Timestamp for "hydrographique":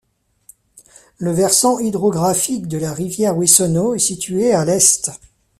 1.77-2.65